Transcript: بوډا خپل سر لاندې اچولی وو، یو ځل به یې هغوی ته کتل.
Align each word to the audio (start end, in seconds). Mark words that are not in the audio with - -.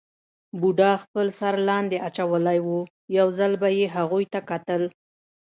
بوډا 0.59 0.91
خپل 1.03 1.27
سر 1.39 1.55
لاندې 1.69 1.97
اچولی 2.07 2.59
وو، 2.65 2.79
یو 3.17 3.27
ځل 3.37 3.51
به 3.61 3.69
یې 3.77 3.85
هغوی 3.95 4.25
ته 4.33 4.39
کتل. 4.49 4.81